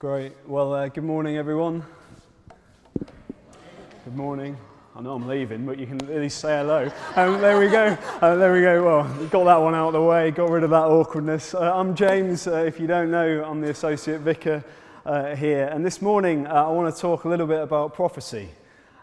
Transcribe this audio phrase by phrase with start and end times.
[0.00, 0.32] Great.
[0.46, 1.84] Well, uh, good morning, everyone.
[2.98, 4.56] Good morning.
[4.96, 6.90] I know I'm leaving, but you can at least say hello.
[7.16, 7.98] Um, there we go.
[8.22, 8.82] Uh, there we go.
[8.82, 11.52] Well, got that one out of the way, got rid of that awkwardness.
[11.52, 12.46] Uh, I'm James.
[12.46, 14.64] Uh, if you don't know, I'm the Associate Vicar
[15.04, 15.66] uh, here.
[15.70, 18.48] And this morning, uh, I want to talk a little bit about prophecy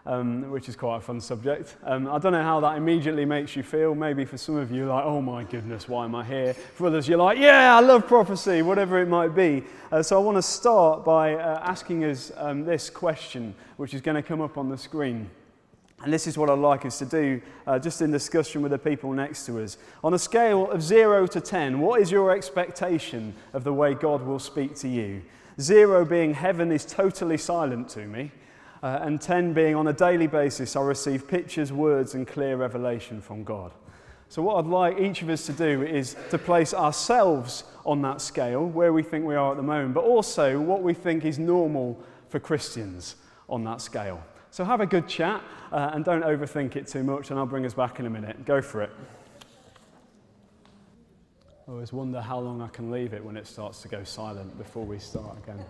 [0.08, 1.76] um, which is quite a fun subject.
[1.84, 3.94] Um, I don't know how that immediately makes you feel.
[3.94, 6.54] Maybe for some of you, like, oh my goodness, why am I here?
[6.54, 9.64] For others, you're like, yeah, I love prophecy, whatever it might be.
[9.92, 14.00] Uh, so I want to start by uh, asking us um, this question, which is
[14.00, 15.28] going to come up on the screen.
[16.02, 18.78] And this is what I'd like us to do, uh, just in discussion with the
[18.78, 19.76] people next to us.
[20.02, 24.24] On a scale of 0 to 10, what is your expectation of the way God
[24.24, 25.20] will speak to you?
[25.60, 28.30] Zero being heaven is totally silent to me.
[28.82, 33.20] Uh, and 10 being on a daily basis, I receive pictures, words, and clear revelation
[33.20, 33.72] from God.
[34.28, 38.20] So, what I'd like each of us to do is to place ourselves on that
[38.20, 41.38] scale, where we think we are at the moment, but also what we think is
[41.38, 43.16] normal for Christians
[43.48, 44.22] on that scale.
[44.50, 45.42] So, have a good chat
[45.72, 48.44] uh, and don't overthink it too much, and I'll bring us back in a minute.
[48.44, 48.90] Go for it.
[51.66, 54.56] I always wonder how long I can leave it when it starts to go silent
[54.56, 55.64] before we start again.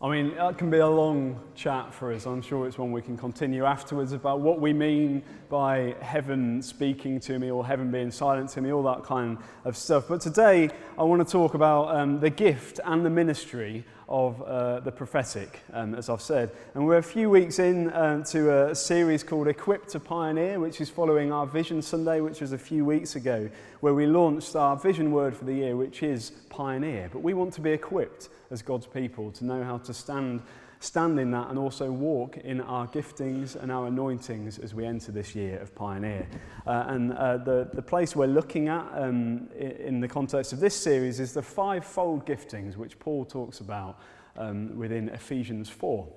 [0.00, 2.24] I mean, that can be a long chat for us.
[2.24, 7.18] I'm sure it's one we can continue afterwards about what we mean by heaven speaking
[7.18, 10.06] to me or heaven being silent to me, all that kind of stuff.
[10.06, 14.80] But today, I want to talk about um, the gift and the ministry of uh,
[14.80, 16.50] the prophetic, um, as I've said.
[16.74, 20.80] And we're a few weeks in uh, to a series called Equipped to Pioneer, which
[20.80, 23.50] is following our Vision Sunday, which was a few weeks ago,
[23.80, 27.10] where we launched our vision word for the year, which is pioneer.
[27.12, 30.42] But we want to be equipped as God's people to know how to stand,
[30.80, 35.10] stand in that and also walk in our giftings and our anointings as we enter
[35.10, 36.28] this year of Pioneer.
[36.66, 40.76] Uh, and uh, the, the place we're looking at um, in the context of this
[40.76, 43.98] series is the fivefold giftings which Paul talks about
[44.36, 46.08] um, within Ephesians 4.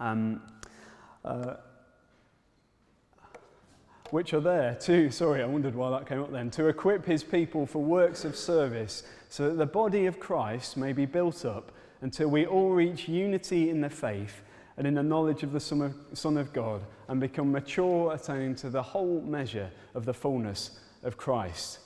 [0.00, 0.42] Um,
[1.24, 1.54] uh,
[4.10, 7.24] which are there to, sorry, I wondered why that came up then, to equip his
[7.24, 11.72] people for works of service so that the body of Christ may be built up
[12.04, 14.42] until we all reach unity in the faith
[14.76, 18.54] and in the knowledge of the Son of, Son of God and become mature, attaining
[18.56, 21.78] to the whole measure of the fullness of Christ.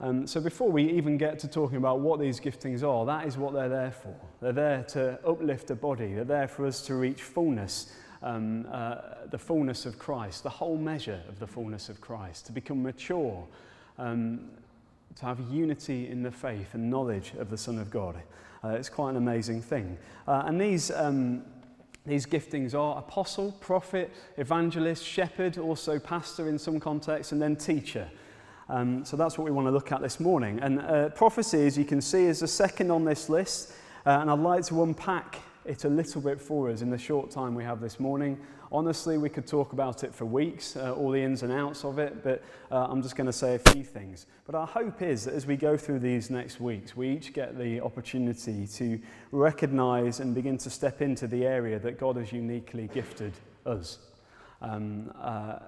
[0.00, 3.36] Um, so, before we even get to talking about what these giftings are, that is
[3.36, 4.14] what they're there for.
[4.40, 7.92] They're there to uplift a body, they're there for us to reach fullness,
[8.22, 12.52] um, uh, the fullness of Christ, the whole measure of the fullness of Christ, to
[12.52, 13.46] become mature,
[13.98, 14.48] um,
[15.16, 18.16] to have unity in the faith and knowledge of the Son of God.
[18.64, 19.96] Uh, it's quite an amazing thing.
[20.26, 21.42] Uh, and these, um,
[22.04, 28.08] these giftings are apostle, prophet, evangelist, shepherd, also pastor in some contexts, and then teacher.
[28.68, 30.58] Um, so that's what we want to look at this morning.
[30.60, 33.72] And uh, prophecy, as you can see, is the second on this list.
[34.04, 37.30] Uh, and I'd like to unpack it a little bit for us in the short
[37.30, 38.38] time we have this morning.
[38.70, 41.98] Honestly, we could talk about it for weeks, uh, all the ins and outs of
[41.98, 44.26] it, but uh, I'm just going to say a few things.
[44.44, 47.58] But our hope is that as we go through these next weeks, we each get
[47.58, 49.00] the opportunity to
[49.32, 53.32] recognize and begin to step into the area that God has uniquely gifted
[53.64, 53.98] us.
[54.60, 55.60] Um, uh,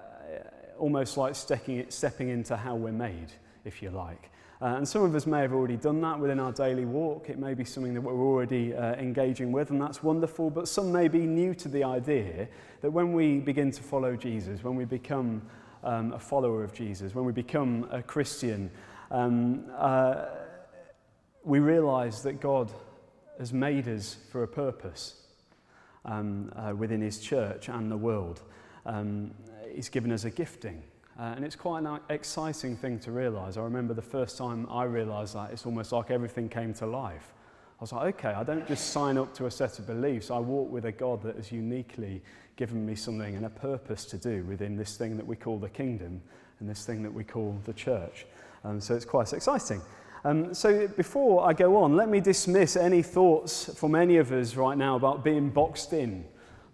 [0.77, 3.31] almost like stepping, stepping into how we're made,
[3.65, 4.29] if you like.
[4.61, 7.29] Uh, and some of us may have already done that within our daily walk.
[7.29, 10.51] It may be something that we're already uh, engaging with, and that's wonderful.
[10.51, 12.47] But some may be new to the idea
[12.81, 15.41] that when we begin to follow Jesus, when we become
[15.83, 18.69] um, a follower of Jesus, when we become a Christian,
[19.09, 20.25] um, uh,
[21.43, 22.71] we realize that God
[23.39, 25.15] has made us for a purpose
[26.05, 28.43] um, uh, within His church and the world.
[28.85, 29.33] Um,
[29.73, 30.83] he's given us a gifting.
[31.21, 33.55] Uh, and it's quite an exciting thing to realize.
[33.55, 37.33] I remember the first time I realized that, it's almost like everything came to life.
[37.79, 40.31] I was like, okay, I don't just sign up to a set of beliefs.
[40.31, 42.23] I walk with a God that has uniquely
[42.55, 45.69] given me something and a purpose to do within this thing that we call the
[45.69, 46.23] kingdom
[46.59, 48.25] and this thing that we call the church.
[48.63, 49.79] Um, so it's quite exciting.
[50.23, 54.55] Um, so before I go on, let me dismiss any thoughts from any of us
[54.55, 56.25] right now about being boxed in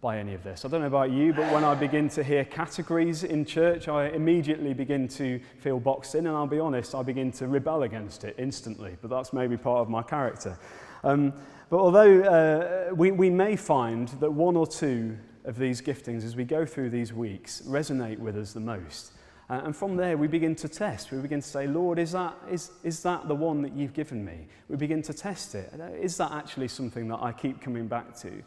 [0.07, 0.63] by any of this.
[0.63, 4.07] I don't know about you, but when I begin to hear categories in church, I
[4.07, 8.23] immediately begin to feel boxed in, and I'll be honest, I begin to rebel against
[8.23, 8.95] it instantly.
[9.01, 10.57] But that's maybe part of my character.
[11.03, 11.33] Um,
[11.69, 16.37] but although uh, we, we may find that one or two of these giftings as
[16.37, 19.11] we go through these weeks resonate with us the most.
[19.49, 21.11] Uh, and from there, we begin to test.
[21.11, 24.23] We begin to say, Lord, is that, is, is that the one that you've given
[24.23, 24.47] me?
[24.69, 25.73] We begin to test it.
[25.99, 28.41] Is that actually something that I keep coming back to?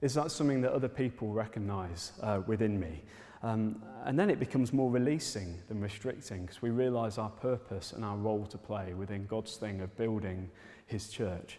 [0.00, 3.02] Is that something that other people recognize uh, within me?
[3.42, 8.04] Um, and then it becomes more releasing than restricting because we realize our purpose and
[8.04, 10.50] our role to play within God's thing of building
[10.86, 11.58] his church.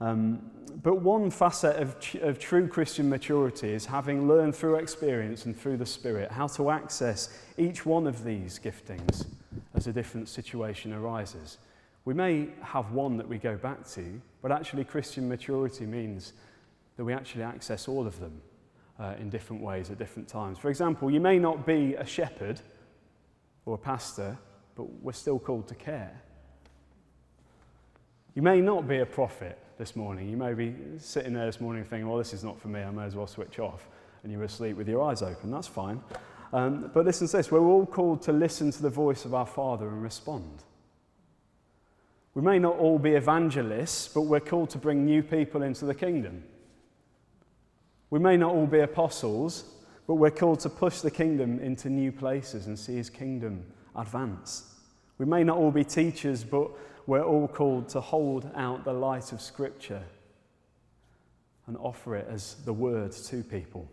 [0.00, 0.50] Um,
[0.82, 5.76] but one facet of, of true Christian maturity is having learned through experience and through
[5.76, 9.26] the Spirit how to access each one of these giftings
[9.74, 11.58] as a different situation arises.
[12.06, 16.32] We may have one that we go back to, but actually, Christian maturity means
[17.00, 18.42] that we actually access all of them
[18.98, 20.58] uh, in different ways at different times.
[20.58, 22.60] For example, you may not be a shepherd
[23.64, 24.36] or a pastor,
[24.74, 26.20] but we're still called to care.
[28.34, 30.28] You may not be a prophet this morning.
[30.28, 32.90] You may be sitting there this morning thinking, well, this is not for me, I
[32.90, 33.88] may as well switch off.
[34.22, 35.50] And you're asleep with your eyes open.
[35.50, 36.02] That's fine.
[36.52, 39.46] Um, but listen to this we're all called to listen to the voice of our
[39.46, 40.64] Father and respond.
[42.34, 45.94] We may not all be evangelists, but we're called to bring new people into the
[45.94, 46.44] kingdom.
[48.10, 49.64] We may not all be apostles,
[50.06, 53.64] but we're called to push the kingdom into new places and see his kingdom
[53.94, 54.74] advance.
[55.18, 56.70] We may not all be teachers, but
[57.06, 60.02] we're all called to hold out the light of Scripture
[61.66, 63.88] and offer it as the word to people.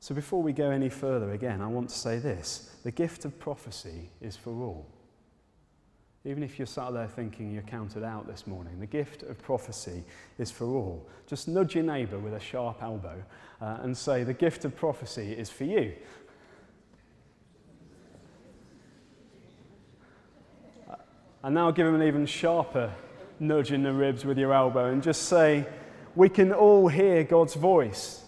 [0.00, 3.38] So, before we go any further, again, I want to say this the gift of
[3.38, 4.97] prophecy is for all.
[6.28, 10.04] Even if you're sat there thinking you're counted out this morning, the gift of prophecy
[10.38, 11.08] is for all.
[11.26, 13.24] Just nudge your neighbour with a sharp elbow
[13.62, 15.94] uh, and say, The gift of prophecy is for you.
[20.90, 20.96] Uh,
[21.44, 22.92] and now give him an even sharper
[23.40, 25.66] nudge in the ribs with your elbow and just say,
[26.14, 28.22] We can all hear God's voice.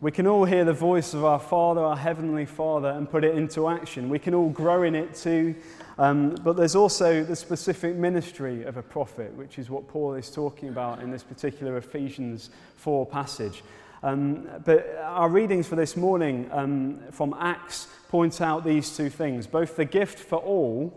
[0.00, 3.34] We can all hear the voice of our Father, our Heavenly Father, and put it
[3.34, 4.08] into action.
[4.08, 5.56] We can all grow in it too.
[5.98, 10.30] Um, but there's also the specific ministry of a prophet, which is what Paul is
[10.30, 13.64] talking about in this particular Ephesians 4 passage.
[14.04, 19.48] Um, but our readings for this morning um, from Acts point out these two things
[19.48, 20.94] both the gift for all,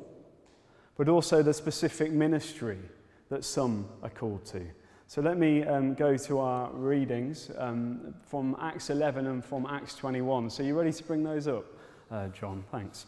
[0.96, 2.78] but also the specific ministry
[3.30, 4.62] that some are called to.
[5.12, 9.94] So let me um, go to our readings um, from Acts 11 and from Acts
[9.96, 10.50] 21.
[10.50, 11.66] So you ready to bring those up,
[12.10, 12.64] uh, John?
[12.72, 13.08] Thanks.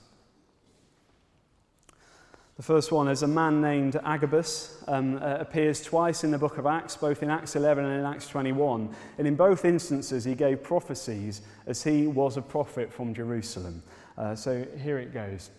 [2.58, 6.58] The first one is a man named Agabus, um, uh, appears twice in the book
[6.58, 8.94] of Acts, both in Acts 11 and in Acts 21.
[9.18, 13.82] And in both instances, he gave prophecies as he was a prophet from Jerusalem.
[14.18, 15.52] Uh, so here it goes.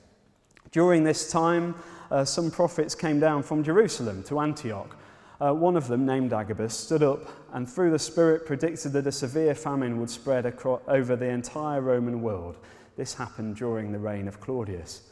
[0.72, 1.74] During this time,
[2.10, 4.94] uh, some prophets came down from Jerusalem to Antioch
[5.40, 9.12] uh, one of them, named Agabus, stood up and through the Spirit predicted that a
[9.12, 12.56] severe famine would spread across, over the entire Roman world.
[12.96, 15.02] This happened during the reign of Claudius.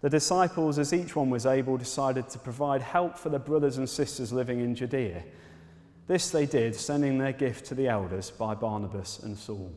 [0.00, 3.88] The disciples, as each one was able, decided to provide help for the brothers and
[3.88, 5.24] sisters living in Judea.
[6.06, 9.72] This they did, sending their gift to the elders by Barnabas and Saul.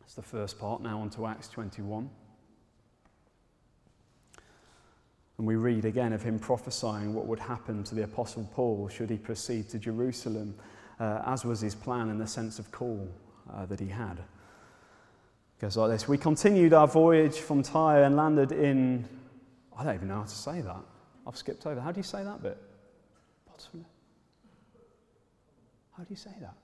[0.00, 0.80] That's the first part.
[0.80, 2.08] Now on to Acts 21.
[5.38, 9.10] And we read again of him prophesying what would happen to the Apostle Paul should
[9.10, 10.54] he proceed to Jerusalem,
[11.00, 13.08] uh, as was his plan in the sense of call
[13.52, 14.18] uh, that he had.
[14.18, 19.08] It goes like this We continued our voyage from Tyre and landed in.
[19.76, 20.82] I don't even know how to say that.
[21.26, 21.80] I've skipped over.
[21.80, 22.58] How do you say that bit?
[25.96, 26.54] How do you say that?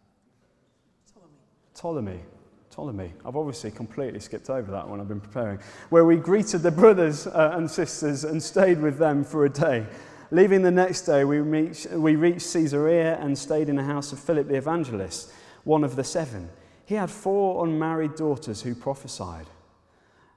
[1.13, 1.35] Ptolemy.
[1.75, 2.21] Ptolemy.
[2.71, 3.13] Ptolemy.
[3.27, 5.59] I've obviously completely skipped over that when I've been preparing.
[5.89, 9.87] Where we greeted the brothers uh, and sisters and stayed with them for a day.
[10.31, 14.47] Leaving the next day, we, we reached Caesarea and stayed in the house of Philip
[14.47, 15.33] the evangelist,
[15.65, 16.49] one of the seven.
[16.87, 19.47] He had four unmarried daughters who prophesied.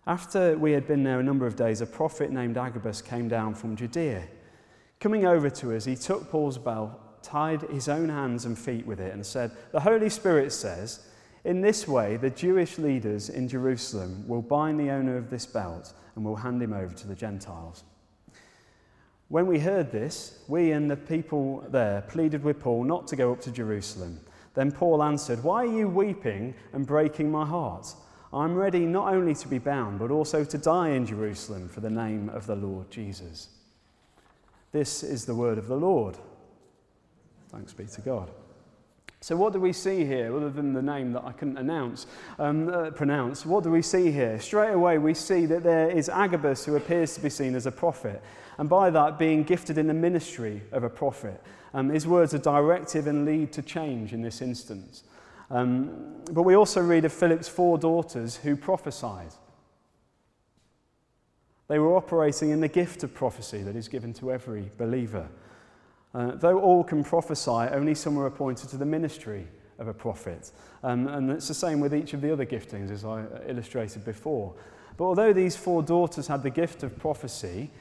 [0.08, 3.54] After we had been there a number of days, a prophet named Agabus came down
[3.54, 4.24] from Judea.
[5.00, 9.00] Coming over to us, he took Paul's belt, tied his own hands and feet with
[9.00, 11.06] it, and said, The Holy Spirit says,
[11.46, 15.94] in this way, the Jewish leaders in Jerusalem will bind the owner of this belt
[16.16, 17.84] and will hand him over to the Gentiles.
[19.28, 23.34] When we heard this, we and the people there pleaded with Paul not to go
[23.34, 24.20] up to Jerusalem.
[24.54, 27.88] Then Paul answered, Why are you weeping and breaking my heart?
[28.32, 31.90] I'm ready not only to be bound, but also to die in Jerusalem for the
[31.90, 33.50] name of the Lord Jesus.
[34.72, 36.18] This is the word of the Lord.
[37.50, 38.30] Thanks be to God.
[39.24, 42.08] So, what do we see here, other than the name that I couldn't announce,
[42.40, 43.46] um, uh, pronounce?
[43.46, 44.38] What do we see here?
[44.38, 47.72] Straight away, we see that there is Agabus who appears to be seen as a
[47.72, 48.22] prophet,
[48.58, 51.42] and by that, being gifted in the ministry of a prophet.
[51.74, 55.06] Um, his words are directive and lead to change in this instance.
[55.50, 59.32] Um, but we also read of Philip's four daughters who prophesied.
[61.70, 65.30] They were operating in the gift of prophecy that is given to every believer.
[66.14, 69.48] Uh, though all can prophesy, only some are appointed to the ministry
[69.80, 70.52] of a prophet.
[70.84, 74.54] Um, and it's the same with each of the other giftings, as I illustrated before.
[74.98, 77.72] But although these four daughters had the gift of prophecy,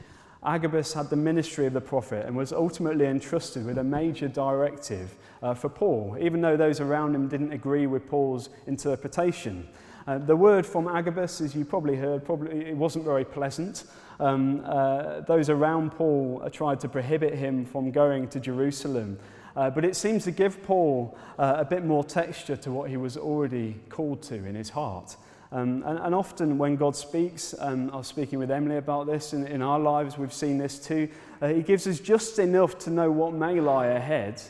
[0.45, 5.15] Agabus had the ministry of the prophet and was ultimately entrusted with a major directive
[5.41, 9.67] uh, for Paul, even though those around him didn't agree with Paul's interpretation.
[10.05, 13.85] Uh, the word from Agabus, as you probably heard, probably it wasn't very pleasant.
[14.19, 19.19] Um, uh, those around Paul tried to prohibit him from going to Jerusalem.
[19.55, 22.97] Uh, but it seems to give Paul uh, a bit more texture to what he
[22.97, 25.15] was already called to in his heart.
[25.51, 29.33] Um, and, and, often when God speaks, um, I was speaking with Emily about this,
[29.33, 31.07] in, in our lives we've seen this too,
[31.43, 34.41] uh, He gives us just enough to know what may lie ahead,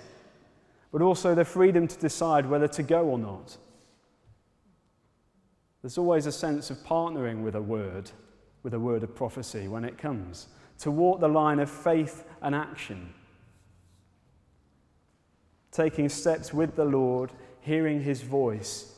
[0.93, 3.57] but also the freedom to decide whether to go or not.
[5.81, 8.09] There's always a sense of partnering with a word,
[8.63, 10.47] with a word of prophecy when it comes,
[10.79, 13.13] to walk the line of faith and action.
[15.71, 18.93] Taking steps with the Lord, hearing his voice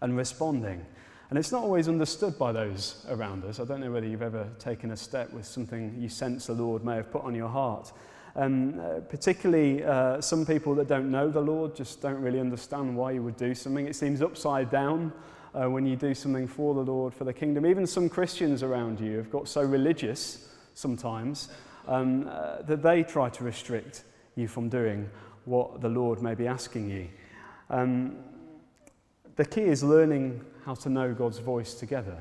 [0.00, 0.84] and responding.
[1.30, 3.60] And it's not always understood by those around us.
[3.60, 6.84] I don't know whether you've ever taken a step with something you sense the Lord
[6.84, 7.92] may have put on your heart.
[8.34, 12.96] Um, uh, particularly, uh, some people that don't know the Lord just don't really understand
[12.96, 13.86] why you would do something.
[13.86, 15.12] It seems upside down
[15.54, 17.66] uh, when you do something for the Lord, for the kingdom.
[17.66, 21.48] Even some Christians around you have got so religious sometimes
[21.86, 24.04] um, uh, that they try to restrict
[24.36, 25.08] you from doing
[25.44, 27.08] what the Lord may be asking you.
[27.70, 28.16] Um,
[29.36, 32.20] the key is learning how to know God's voice together,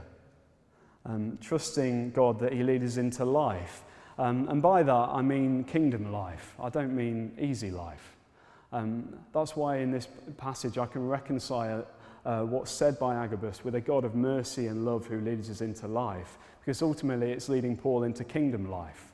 [1.05, 3.83] um, trusting God that He leads us into life.
[4.17, 6.55] Um, and by that, I mean kingdom life.
[6.61, 8.15] I don't mean easy life.
[8.71, 10.07] Um, that's why in this
[10.37, 11.85] passage I can reconcile
[12.27, 15.61] uh, what's said by Agabus with a God of mercy and love who leads us
[15.61, 19.13] into life, because ultimately it's leading Paul into kingdom life.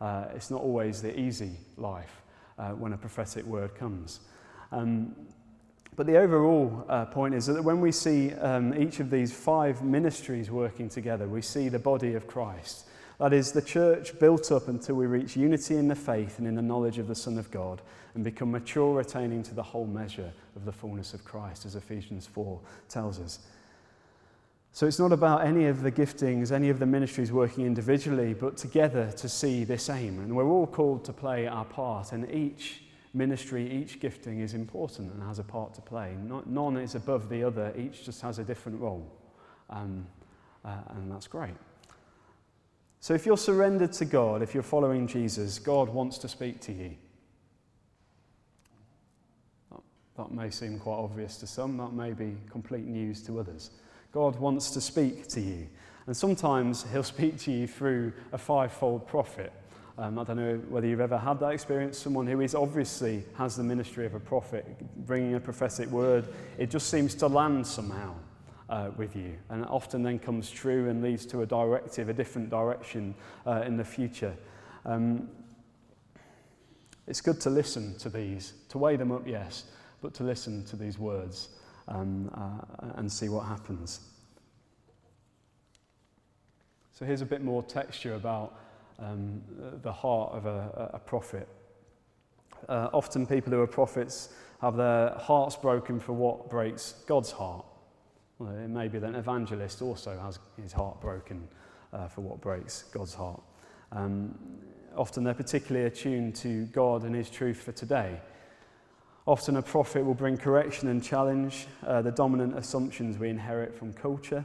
[0.00, 2.22] Uh, it's not always the easy life
[2.58, 4.20] uh, when a prophetic word comes.
[4.72, 5.14] Um,
[5.96, 9.82] but the overall uh, point is that when we see um, each of these five
[9.82, 12.85] ministries working together, we see the body of Christ.
[13.18, 16.54] That is, the church built up until we reach unity in the faith and in
[16.54, 17.80] the knowledge of the Son of God
[18.14, 22.26] and become mature, attaining to the whole measure of the fullness of Christ, as Ephesians
[22.26, 23.38] 4 tells us.
[24.72, 28.58] So it's not about any of the giftings, any of the ministries working individually, but
[28.58, 30.18] together to see this aim.
[30.18, 32.82] And we're all called to play our part, and each
[33.14, 36.14] ministry, each gifting is important and has a part to play.
[36.46, 39.10] none is above the other, each just has a different role.
[39.70, 40.06] Um,
[40.62, 41.54] uh, and that's great.
[43.06, 46.72] So if you're surrendered to God, if you're following Jesus, God wants to speak to
[46.72, 46.96] you.
[50.16, 53.70] That may seem quite obvious to some, that may be complete news to others.
[54.10, 55.68] God wants to speak to you.
[56.08, 59.52] And sometimes he'll speak to you through a fivefold prophet.
[59.98, 61.98] Um, I don't know whether you've ever had that experience.
[61.98, 64.66] Someone who is obviously has the ministry of a prophet,
[65.06, 66.26] bringing a prophetic word,
[66.58, 68.16] it just seems to land somehow
[68.68, 72.12] uh, with you, and it often then comes true and leads to a directive, a
[72.12, 73.14] different direction
[73.46, 74.34] uh, in the future.
[74.84, 75.28] Um,
[77.06, 79.64] it's good to listen to these, to weigh them up, yes,
[80.00, 81.50] but to listen to these words
[81.88, 84.00] um, uh, and see what happens.
[86.92, 88.58] So here's a bit more texture about
[88.98, 89.42] um,
[89.82, 91.46] the heart of a, a prophet.
[92.68, 94.30] Uh, often people who are prophets
[94.60, 97.66] have their hearts broken for what breaks God's heart.
[98.38, 101.48] Well, it may be that an evangelist also has his heart broken
[101.92, 103.42] uh, for what breaks God's heart.
[103.92, 104.38] Um,
[104.96, 108.20] often they're particularly attuned to God and His truth for today.
[109.26, 113.92] Often a prophet will bring correction and challenge uh, the dominant assumptions we inherit from
[113.92, 114.44] culture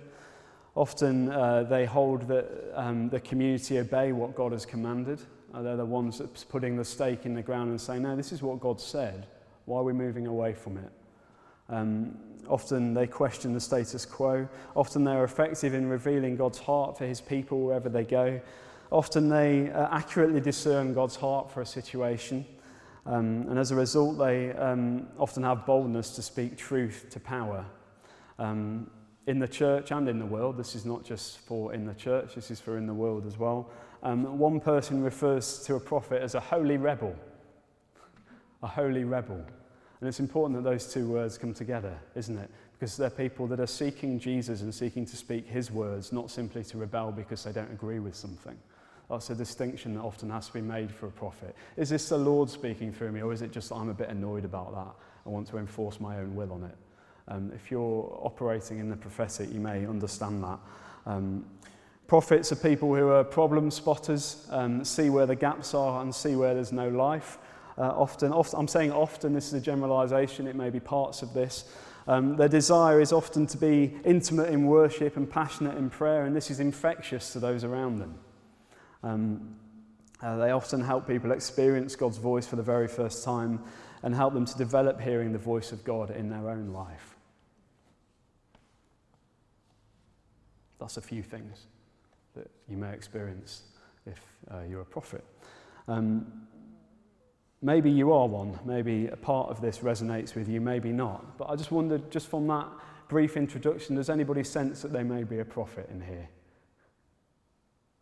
[0.75, 5.19] Often uh, they hold that um, the community obey what God has commanded.
[5.53, 8.31] Uh, they're the ones that's putting the stake in the ground and saying, no, this
[8.31, 9.27] is what God said.
[9.65, 10.91] Why are we moving away from it?
[11.71, 12.15] Um,
[12.47, 14.47] often they question the status quo.
[14.75, 18.39] Often they're effective in revealing God's heart for his people wherever they go.
[18.91, 22.45] Often they uh, accurately discern God's heart for a situation.
[23.05, 27.65] Um, and as a result, they um, often have boldness to speak truth to power.
[28.37, 28.91] Um,
[29.27, 30.57] in the church and in the world.
[30.57, 33.37] This is not just for in the church, this is for in the world as
[33.37, 33.69] well.
[34.03, 37.15] Um, one person refers to a prophet as a holy rebel.
[38.63, 39.43] A holy rebel.
[40.01, 42.49] And it's important that those two words come together, isn't it?
[42.73, 46.63] Because they're people that are seeking Jesus and seeking to speak his words, not simply
[46.65, 48.57] to rebel because they don't agree with something.
[49.11, 51.55] That's a distinction that often has to be made for a prophet.
[51.77, 54.09] Is this the Lord speaking through me, or is it just that I'm a bit
[54.09, 54.95] annoyed about that?
[55.25, 56.75] I want to enforce my own will on it?
[57.27, 60.59] Um, if you're operating in the prophetic, you may understand that.
[61.05, 61.45] Um,
[62.07, 66.35] prophets are people who are problem spotters, um, see where the gaps are and see
[66.35, 67.37] where there's no life.
[67.81, 68.59] Uh, often, often.
[68.59, 71.65] I'm saying often, this is a generalization, it may be parts of this.
[72.07, 76.35] Um, their desire is often to be intimate in worship and passionate in prayer, and
[76.35, 78.19] this is infectious to those around them.
[79.01, 79.55] Um,
[80.21, 83.63] uh, they often help people experience God's voice for the very first time
[84.03, 87.15] and help them to develop hearing the voice of God in their own life.
[90.79, 91.65] That's a few things
[92.35, 93.63] that you may experience
[94.05, 94.21] if
[94.51, 95.23] uh, you're a prophet.
[95.87, 96.47] Um,
[97.61, 101.37] maybe you are one, maybe a part of this resonates with you, maybe not.
[101.37, 102.67] But I just wondered, just from that
[103.07, 106.27] brief introduction, does anybody sense that they may be a prophet in here?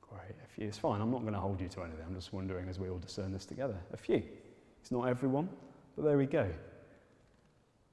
[0.01, 0.67] Great, a few.
[0.67, 2.05] It's fine, I'm not going to hold you to anything.
[2.07, 3.77] I'm just wondering as we all discern this together.
[3.93, 4.23] A few.
[4.81, 5.49] It's not everyone,
[5.95, 6.49] but there we go.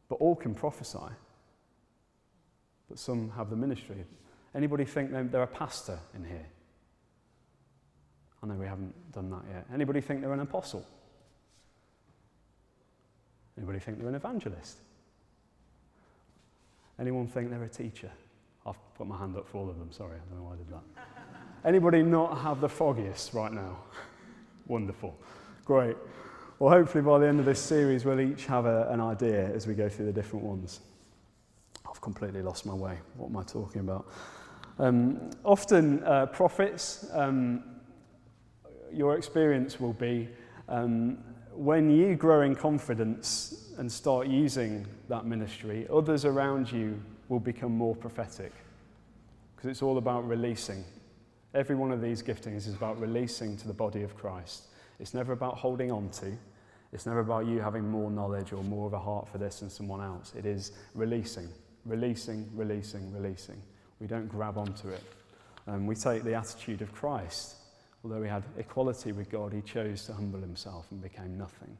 [0.09, 0.99] But all can prophesy.
[2.89, 4.05] But some have the ministry.
[4.55, 6.47] Anybody think they're a pastor in here?
[8.43, 9.67] I know we haven't done that yet.
[9.75, 10.87] Anybody think they're an apostle?
[13.57, 14.79] Anybody think they're an evangelist?
[16.99, 18.11] Anyone think they're a teacher?
[18.67, 20.57] I've put my hand up for all of them, sorry, I don't know why I
[20.57, 21.07] did that.
[21.65, 23.79] Anybody not have the foggiest right now?
[24.67, 25.17] Wonderful.
[25.65, 25.97] Great.
[26.59, 29.67] Well, hopefully by the end of this series, we'll each have a, an idea as
[29.67, 30.81] we go through the different ones.
[31.89, 32.99] I've completely lost my way.
[33.17, 34.07] What am I talking about?
[34.79, 37.63] Um, often, uh, prophets, um,
[38.93, 40.29] your experience will be
[40.69, 41.19] um,
[41.59, 47.73] when you grow in confidence and start using that ministry, others around you will become
[47.73, 48.53] more prophetic
[49.55, 50.85] because it's all about releasing.
[51.55, 54.65] Every one of these giftings is about releasing to the body of Christ.
[55.01, 56.37] It's never about holding on to.
[56.93, 59.71] It's never about you having more knowledge or more of a heart for this than
[59.71, 60.33] someone else.
[60.37, 61.49] It is releasing,
[61.85, 63.61] releasing, releasing, releasing.
[64.01, 65.03] We don't grab onto it.
[65.67, 67.57] Um, we take the attitude of Christ
[68.05, 71.77] Although he had equality with God, he chose to humble himself and became nothing.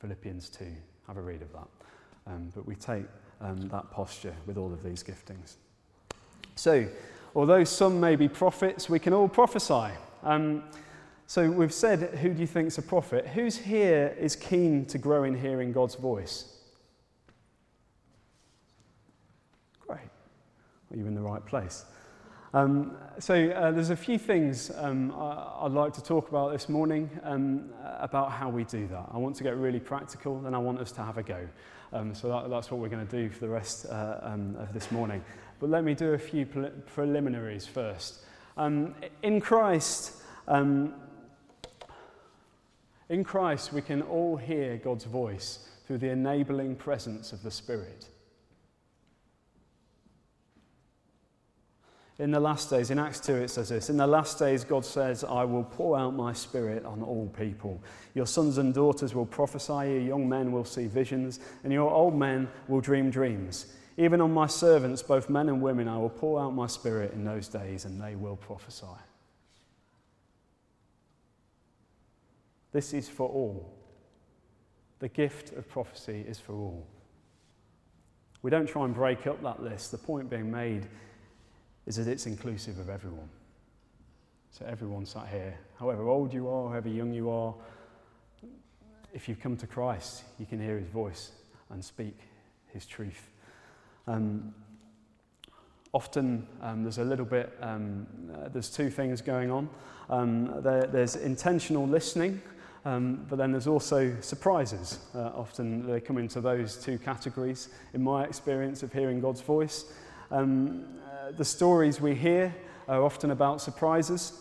[0.00, 0.66] Philippians 2,
[1.06, 1.68] have a read of that.
[2.26, 3.04] Um, but we take
[3.40, 5.54] um, that posture with all of these giftings.
[6.54, 6.86] So,
[7.34, 9.92] although some may be prophets, we can all prophesy.
[10.22, 10.64] Um,
[11.26, 13.26] so, we've said, who do you think is a prophet?
[13.28, 16.52] Who's here is keen to grow in hearing God's voice?
[19.86, 19.98] Great.
[20.90, 21.84] Well, you're in the right place.
[22.56, 26.70] Um, so uh, there's a few things um, I, would like to talk about this
[26.70, 27.68] morning um,
[28.00, 29.10] about how we do that.
[29.12, 31.46] I want to get really practical, and I want us to have a go.
[31.92, 34.72] Um, so that, that's what we're going to do for the rest uh, um, of
[34.72, 35.22] this morning.
[35.60, 38.20] But let me do a few pre- preliminaries first.
[38.56, 40.14] Um, in Christ,
[40.48, 40.94] in
[43.22, 48.08] Christ, we can all hear God's voice through the enabling presence of the Spirit.
[52.18, 54.86] In the last days, in Acts 2, it says this In the last days, God
[54.86, 57.82] says, I will pour out my spirit on all people.
[58.14, 62.14] Your sons and daughters will prophesy, your young men will see visions, and your old
[62.14, 63.66] men will dream dreams.
[63.98, 67.24] Even on my servants, both men and women, I will pour out my spirit in
[67.24, 68.86] those days, and they will prophesy.
[72.72, 73.74] This is for all.
[75.00, 76.86] The gift of prophecy is for all.
[78.40, 79.90] We don't try and break up that list.
[79.90, 80.86] The point being made
[81.86, 83.28] is that it's inclusive of everyone.
[84.50, 87.54] So everyone sat here, however old you are, however young you are,
[89.12, 91.30] if you've come to Christ, you can hear his voice
[91.70, 92.18] and speak
[92.72, 93.30] his truth.
[94.06, 94.54] Um,
[95.92, 99.68] often um, there's a little bit, um, uh, there's two things going on.
[100.10, 102.40] Um, there, there's intentional listening,
[102.84, 104.98] um, but then there's also surprises.
[105.14, 109.86] Uh, often they come into those two categories in my experience of hearing God's voice.
[110.30, 110.84] Um,
[111.32, 112.54] the stories we hear
[112.88, 114.32] are often about surprises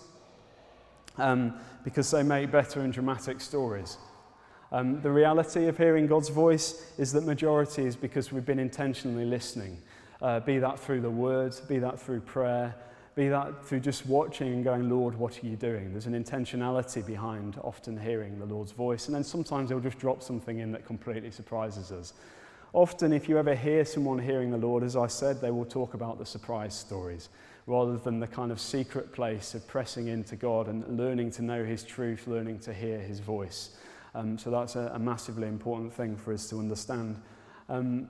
[1.18, 3.98] um, because they make better and dramatic stories.
[4.72, 9.26] Um, the reality of hearing God's voice is that majority is because we've been intentionally
[9.26, 9.82] listening,
[10.22, 12.76] uh, be that through the word, be that through prayer,
[13.16, 15.92] be that through just watching and going, Lord, what are you doing?
[15.92, 19.08] There's an intentionality behind often hearing the Lord's voice.
[19.08, 22.14] And then sometimes he'll just drop something in that completely surprises us.
[22.76, 25.94] Often, if you ever hear someone hearing the Lord, as I said, they will talk
[25.94, 27.30] about the surprise stories
[27.68, 31.64] rather than the kind of secret place of pressing into God and learning to know
[31.64, 33.78] His truth, learning to hear His voice.
[34.14, 37.16] Um, so that's a, a, massively important thing for us to understand.
[37.70, 38.10] Um,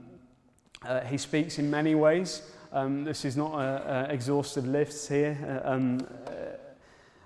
[0.84, 2.42] uh, he speaks in many ways.
[2.72, 5.62] Um, this is not an exhaustive list here.
[5.64, 6.06] Uh, um,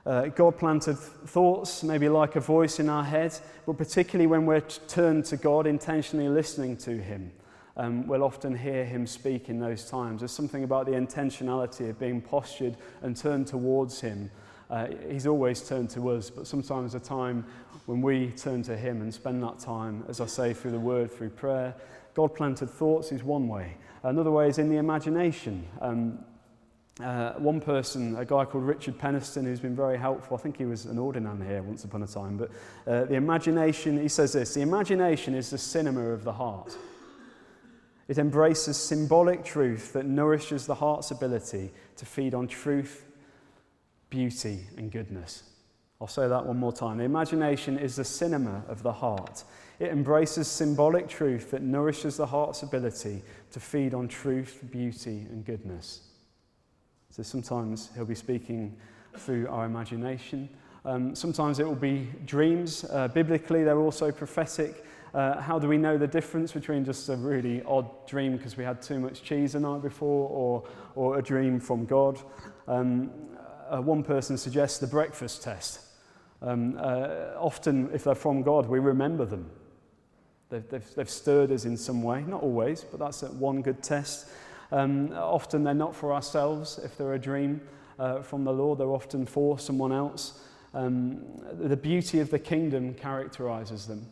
[0.07, 4.61] uh, God planted thoughts, maybe like a voice in our head, but particularly when we're
[4.61, 7.33] turned to God, intentionally listening to Him,
[7.77, 10.21] um, we'll often hear Him speak in those times.
[10.21, 14.31] There's something about the intentionality of being postured and turned towards Him
[14.71, 17.45] Uh, he's always turned to us, but sometimes a time
[17.87, 21.11] when we turn to Him and spend that time, as I say, through the Word,
[21.11, 21.75] through prayer.
[22.15, 23.77] God planted thoughts is one way.
[24.05, 25.67] Another way is in the imagination.
[25.81, 26.25] Um,
[27.03, 30.37] uh, one person, a guy called Richard Peniston, who's been very helpful.
[30.37, 32.37] I think he was an ordinand here once upon a time.
[32.37, 32.51] But
[32.87, 36.77] uh, the imagination, he says this the imagination is the cinema of the heart.
[38.09, 43.07] It embraces symbolic truth that nourishes the heart's ability to feed on truth,
[44.11, 45.45] beauty, and goodness.
[46.01, 46.99] I'll say that one more time.
[46.99, 49.45] The imagination is the cinema of the heart.
[49.79, 55.45] It embraces symbolic truth that nourishes the heart's ability to feed on truth, beauty, and
[55.45, 56.10] goodness.
[57.11, 58.77] So sometimes he'll be speaking
[59.17, 60.49] through our imagination.
[60.85, 62.85] Um, sometimes it will be dreams.
[62.85, 64.85] Uh, biblically, they're also prophetic.
[65.13, 68.63] Uh, how do we know the difference between just a really odd dream because we
[68.63, 72.21] had too much cheese the night before or, or a dream from God?
[72.69, 73.11] Um,
[73.69, 75.81] uh, one person suggests the breakfast test.
[76.43, 79.51] Um, uh, often, if they're from God, we remember them.
[80.49, 82.23] They've, they've, they've stirred us in some way.
[82.23, 84.29] Not always, but that's one good test.
[84.73, 86.79] Um, often they're not for ourselves.
[86.83, 87.61] If they're a dream
[87.99, 90.41] uh, from the Lord, they're often for someone else.
[90.73, 94.07] Um, the beauty of the kingdom characterizes them.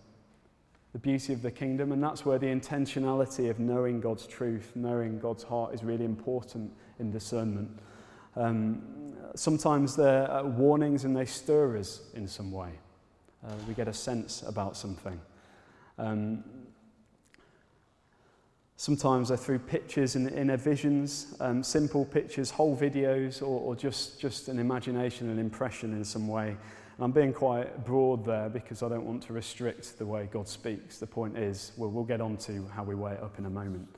[0.92, 5.18] The beauty of the kingdom, and that's where the intentionality of knowing God's truth, knowing
[5.18, 7.70] God's heart is really important in discernment.
[8.36, 8.82] Um,
[9.34, 12.70] sometimes they're uh, warnings and they stir us in some way.
[13.46, 15.20] Uh, we get a sense about something.
[15.98, 16.44] Um,
[18.80, 24.20] Sometimes they're through pictures and inner visions, um, simple pictures, whole videos, or, or just,
[24.20, 26.50] just an imagination, an impression in some way.
[26.50, 30.46] And I'm being quite broad there because I don't want to restrict the way God
[30.46, 30.98] speaks.
[30.98, 33.50] The point is, well, we'll get on to how we weigh it up in a
[33.50, 33.88] moment.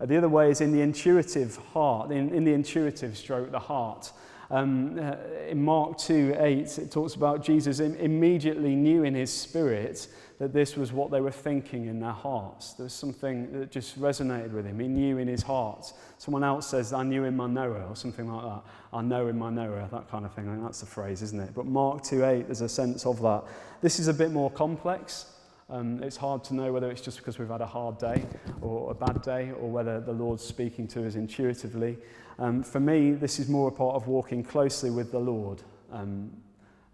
[0.00, 3.58] Uh, the other way is in the intuitive heart, in, in the intuitive stroke, the
[3.58, 4.10] heart.
[4.50, 5.14] Um, uh,
[5.48, 10.06] in Mark 2 8, it talks about Jesus immediately knew in his spirit
[10.38, 12.72] that this was what they were thinking in their hearts.
[12.72, 14.80] There was something that just resonated with him.
[14.80, 15.92] He knew in his heart.
[16.18, 18.62] Someone else says, I knew in my knower, or something like that.
[18.92, 20.48] I know in my knower, that kind of thing.
[20.48, 21.50] I think that's the phrase, isn't it?
[21.54, 23.44] But Mark 2.8, there's a sense of that.
[23.80, 25.26] This is a bit more complex.
[25.70, 28.24] Um, it's hard to know whether it's just because we've had a hard day
[28.60, 31.96] or a bad day or whether the Lord's speaking to us intuitively.
[32.38, 35.62] Um, for me, this is more a part of walking closely with the Lord.
[35.92, 36.30] Um,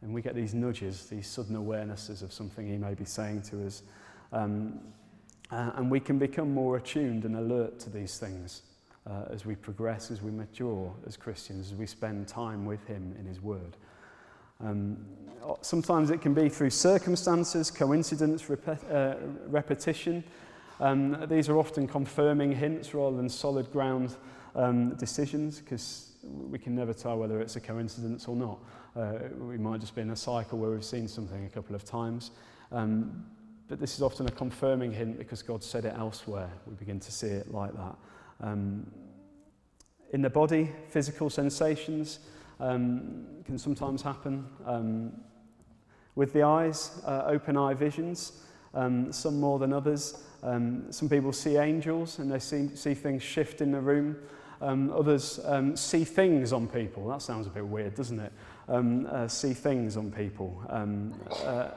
[0.03, 3.67] and we get these nudges, these sudden awarenesses of something he may be saying to
[3.67, 3.83] us.
[4.33, 4.81] Um,
[5.51, 8.63] uh, and we can become more attuned and alert to these things
[9.07, 13.15] uh, as we progress, as we mature as Christians, as we spend time with him
[13.19, 13.77] in his word.
[14.63, 14.99] Um,
[15.63, 20.23] sometimes it can be through circumstances, coincidence, uh, repetition.
[20.81, 24.17] Um, these are often confirming hints rather than solid ground
[24.55, 28.59] um, decisions because we can never tell whether it's a coincidence or not.
[28.97, 31.85] Uh, we might just be in a cycle where we've seen something a couple of
[31.85, 32.31] times.
[32.73, 33.25] Um,
[33.69, 36.51] but this is often a confirming hint because God said it elsewhere.
[36.67, 37.97] We begin to see it like that.
[38.41, 38.91] Um,
[40.13, 42.19] in the body, physical sensations
[42.59, 44.47] um, can sometimes happen.
[44.67, 45.13] Um,
[46.17, 48.43] with the eyes, uh, open eye visions,
[48.75, 50.25] um, some more than others.
[50.43, 54.17] Um, some people see angels and they see, see things shift in the room.
[54.61, 57.09] Um, others um, see things on people.
[57.09, 58.33] That sounds a bit weird, doesn't it?
[58.71, 60.63] um, uh, see things on people.
[60.69, 61.13] Um,
[61.45, 61.71] uh,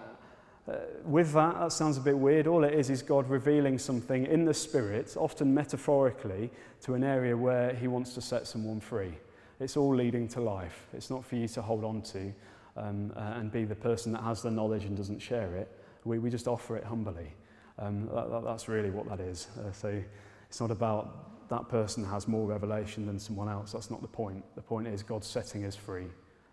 [0.66, 2.48] uh, with that, that sounds a bit weird.
[2.48, 6.50] All it is is God revealing something in the Spirit, often metaphorically,
[6.82, 9.14] to an area where He wants to set someone free.
[9.60, 10.88] It's all leading to life.
[10.94, 12.34] It's not for you to hold on to
[12.78, 15.70] um, uh, and be the person that has the knowledge and doesn't share it.
[16.06, 17.34] We, we just offer it humbly.
[17.80, 19.48] Um, that, that, that's really what that is.
[19.60, 20.02] Uh, so
[20.48, 23.72] it's not about that person has more revelation than someone else.
[23.72, 24.44] That's not the point.
[24.56, 26.08] The point is God's setting us free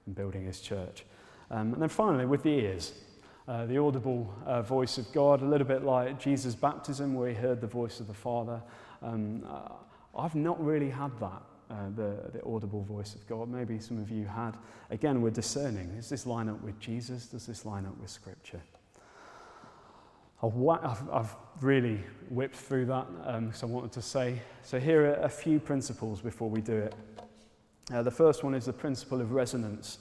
[0.07, 1.05] and building his church.
[1.51, 2.93] Um, and then finally, with the ears,
[3.49, 7.35] uh, the audible uh, voice of God, a little bit like Jesus' baptism, where he
[7.35, 8.63] heard the voice of the Father.
[9.03, 9.73] Um, uh,
[10.17, 13.49] I've not really had that, uh, the, the audible voice of God.
[13.49, 14.53] Maybe some of you had.
[14.91, 15.97] Again, we're discerning.
[15.97, 17.27] Does this line up with Jesus?
[17.27, 18.61] Does this line up with Scripture?
[20.43, 22.01] I've, really
[22.31, 23.07] whipped through that
[23.45, 24.41] because um, I wanted to say.
[24.63, 26.95] So, here are a few principles before we do it.
[27.93, 29.99] Uh, the first one is the principle of resonance.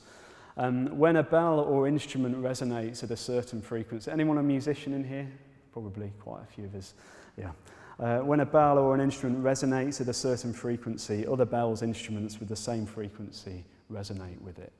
[0.55, 5.03] Um, when a bell or instrument resonates at a certain frequency, anyone a musician in
[5.03, 5.29] here?
[5.73, 6.93] Probably quite a few of us.
[7.37, 7.51] Yeah.
[7.99, 12.39] Uh, when a bell or an instrument resonates at a certain frequency, other bells, instruments
[12.39, 14.71] with the same frequency resonate with it.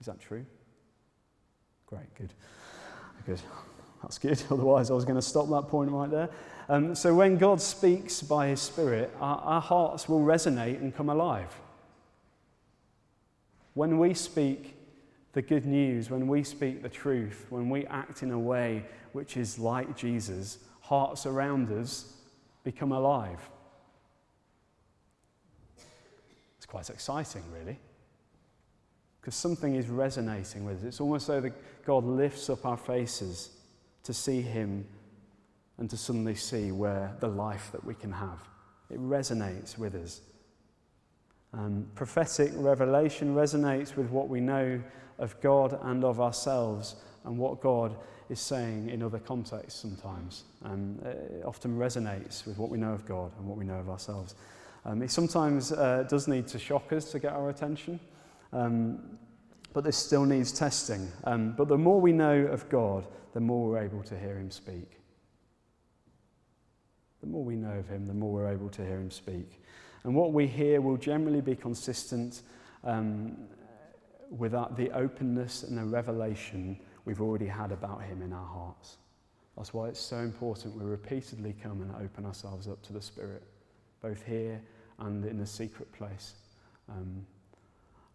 [0.00, 0.44] Is that true?
[1.86, 2.32] Great, good.
[3.24, 3.40] Good.
[4.02, 4.42] That's good.
[4.50, 6.30] Otherwise, I was going to stop that point right there.
[6.68, 11.08] Um, so, when God speaks by His Spirit, our, our hearts will resonate and come
[11.08, 11.54] alive.
[13.74, 14.76] When we speak,
[15.36, 18.82] the good news, when we speak the truth, when we act in a way
[19.12, 22.14] which is like Jesus, hearts around us
[22.64, 23.38] become alive.
[26.56, 27.78] It's quite exciting, really,
[29.20, 30.84] because something is resonating with us.
[30.84, 31.52] It's almost as though
[31.84, 33.50] God lifts up our faces
[34.06, 34.86] to see Him
[35.78, 38.38] and to suddenly see where the life that we can have.
[38.90, 40.20] It resonates with us.
[41.52, 44.82] Um, prophetic revelation resonates with what we know
[45.18, 47.96] of God and of ourselves and what God
[48.28, 50.44] is saying in other contexts sometimes.
[50.64, 53.88] Um, it often resonates with what we know of God and what we know of
[53.88, 54.34] ourselves.
[54.84, 57.98] Um, it sometimes uh, does need to shock us to get our attention,
[58.52, 59.18] um,
[59.76, 61.12] but this still needs testing.
[61.24, 64.50] Um, but the more we know of God, the more we're able to hear Him
[64.50, 65.02] speak.
[67.20, 69.60] The more we know of Him, the more we're able to hear Him speak.
[70.04, 72.40] And what we hear will generally be consistent
[72.84, 73.36] um,
[74.30, 78.96] with the openness and the revelation we've already had about Him in our hearts.
[79.58, 83.42] That's why it's so important we repeatedly come and open ourselves up to the Spirit,
[84.00, 84.58] both here
[85.00, 86.32] and in the secret place
[86.88, 87.26] um,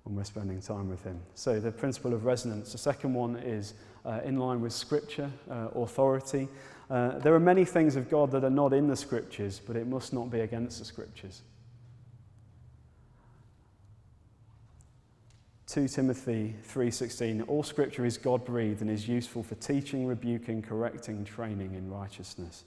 [0.04, 1.20] when we're spending time with Him.
[1.36, 2.72] So, the principle of resonance.
[2.72, 3.74] The second one is
[4.06, 6.48] uh, in line with Scripture, uh, authority.
[6.90, 9.88] Uh, there are many things of God that are not in the Scriptures, but it
[9.88, 11.42] must not be against the Scriptures.
[15.72, 21.76] 2 Timothy 3:16 All scripture is God-breathed and is useful for teaching, rebuking, correcting, training
[21.76, 22.66] in righteousness.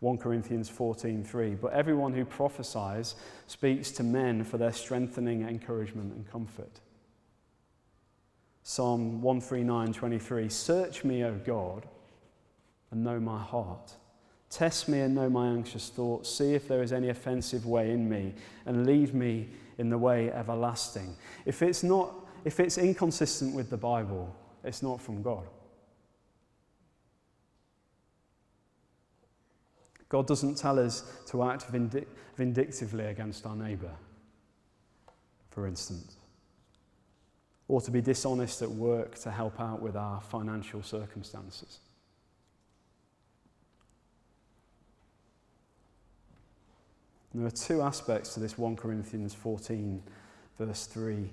[0.00, 3.14] 1 Corinthians 14:3 But everyone who prophesies
[3.46, 6.80] speaks to men for their strengthening, encouragement and comfort.
[8.62, 11.88] Psalm 139:23 Search me, O God,
[12.90, 13.94] and know my heart.
[14.50, 16.30] Test me and know my anxious thoughts.
[16.30, 18.34] See if there is any offensive way in me,
[18.66, 21.16] and lead me in the way everlasting.
[21.44, 24.34] If it's, not, if it's inconsistent with the Bible,
[24.64, 25.46] it's not from God.
[30.08, 31.66] God doesn't tell us to act
[32.36, 33.94] vindictively against our neighbour,
[35.50, 36.16] for instance,
[37.68, 41.80] or to be dishonest at work to help out with our financial circumstances.
[47.34, 50.02] There are two aspects to this 1 Corinthians 14,
[50.58, 51.30] verse 3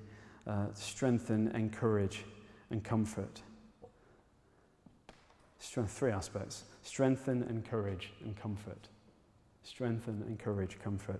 [0.48, 2.24] uh, strengthen, encourage,
[2.70, 3.42] and comfort.
[5.74, 8.88] Three aspects strengthen, encourage, and comfort.
[9.64, 11.20] Strengthen, encourage, comfort.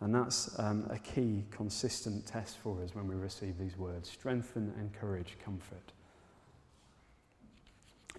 [0.00, 4.72] And that's um, a key, consistent test for us when we receive these words strengthen,
[4.80, 5.92] encourage, comfort.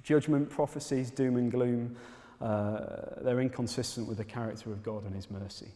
[0.04, 1.96] Judgment, prophecies, doom, and gloom,
[2.42, 5.72] uh, they're inconsistent with the character of God and His mercy.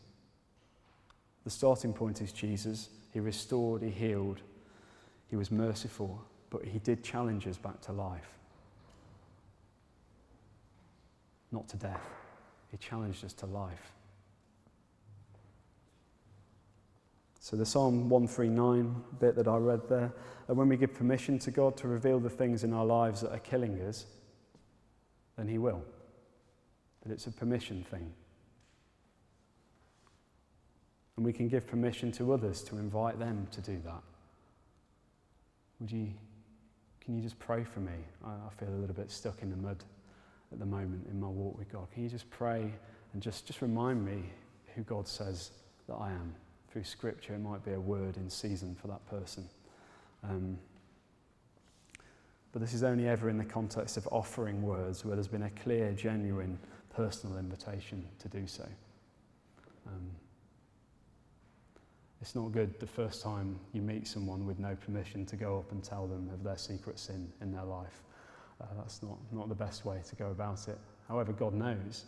[1.44, 2.90] The starting point is Jesus.
[3.12, 4.42] He restored, He healed,
[5.30, 8.39] He was merciful, but He did challenge us back to life.
[11.52, 12.08] Not to death.
[12.72, 13.92] He challenged us to life.
[17.40, 20.14] So, the Psalm 139 bit that I read there,
[20.48, 23.40] when we give permission to God to reveal the things in our lives that are
[23.40, 24.06] killing us,
[25.38, 25.82] then He will.
[27.02, 28.12] But it's a permission thing.
[31.16, 34.04] And we can give permission to others to invite them to do that.
[35.80, 36.10] Would you,
[37.02, 37.94] can you just pray for me?
[38.24, 39.84] I, I feel a little bit stuck in the mud
[40.52, 41.88] at the moment in my walk with God.
[41.94, 42.72] Can you just pray
[43.14, 44.24] and just, just remind me
[44.76, 45.52] who God says
[45.88, 46.36] that I am?
[46.72, 49.48] Through scripture, it might be a word in season for that person.
[50.24, 50.58] Um,
[52.52, 55.50] but this is only ever in the context of offering words where there's been a
[55.52, 56.58] clear, genuine,
[56.96, 58.68] personal invitation to do so.
[59.88, 60.10] Um,
[62.22, 65.72] it's not good the first time you meet someone with no permission to go up
[65.72, 68.02] and tell them of their secret sin in their life.
[68.62, 70.78] Uh, that's not, not the best way to go about it.
[71.08, 72.06] However, God knows.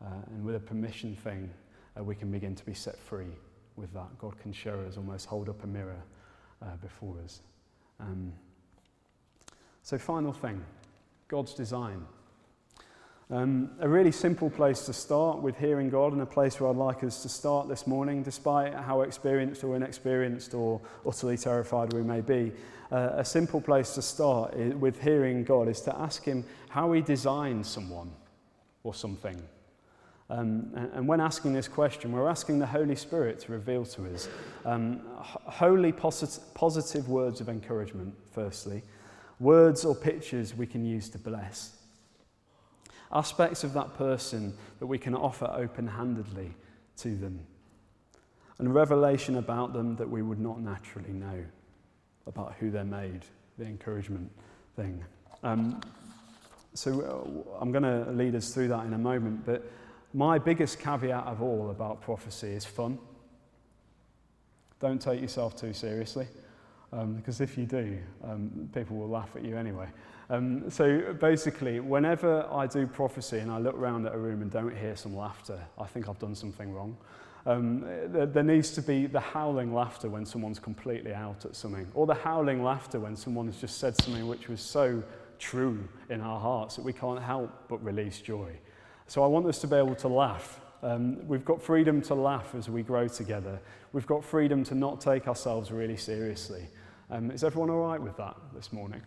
[0.00, 1.50] Uh, and with a permission thing,
[1.98, 3.34] uh, we can begin to be set free
[3.76, 4.18] with that.
[4.18, 6.02] God can show us, almost hold up a mirror
[6.62, 7.40] uh, before us.
[8.00, 8.32] Um,
[9.82, 10.64] so, final thing
[11.28, 12.04] God's design.
[13.30, 16.76] Um, a really simple place to start with hearing God, and a place where I'd
[16.76, 22.02] like us to start this morning, despite how experienced or inexperienced or utterly terrified we
[22.02, 22.52] may be.
[22.90, 27.00] Uh, a simple place to start with hearing God is to ask Him how He
[27.00, 28.10] designed someone
[28.82, 29.40] or something.
[30.28, 34.12] Um, and, and, when asking this question, we're asking the Holy Spirit to reveal to
[34.14, 34.28] us
[34.64, 38.82] um, holy, posit- positive words of encouragement, firstly,
[39.40, 41.81] words or pictures we can use to bless
[43.12, 46.54] aspects of that person that we can offer open handedly
[46.98, 47.40] to them,
[48.58, 51.44] and revelation about them that we would not naturally know.
[52.26, 53.22] about who they're made,
[53.58, 54.30] the encouragement
[54.76, 55.04] thing.
[55.42, 55.80] Um,
[56.74, 59.64] so uh, I'm going to lead us through that in a moment, but
[60.14, 62.98] my biggest caveat of all about prophecy is fun.
[64.80, 66.26] Don't take yourself too seriously,
[66.92, 69.86] um, because if you do, um, people will laugh at you anyway.
[70.30, 74.50] Um, so basically, whenever I do prophecy and I look around at a room and
[74.50, 76.96] don't hear some laughter, I think I've done something wrong.
[77.44, 81.86] Um, there, there needs to be the howling laughter when someone's completely out at something,
[81.94, 85.02] or the howling laughter when someone's just said something which was so
[85.38, 88.52] true in our hearts that we can't help but release joy.
[89.08, 90.60] So I want us to be able to laugh.
[90.82, 93.60] Um, we've got freedom to laugh as we grow together.
[93.92, 96.68] We've got freedom to not take ourselves really seriously.
[97.12, 99.02] Um, is everyone all right with that this morning?